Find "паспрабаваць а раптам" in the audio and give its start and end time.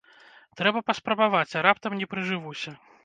0.87-1.99